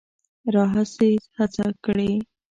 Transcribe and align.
راهیسې 0.53 1.09
هڅه 1.37 1.65
کړې 1.83 2.11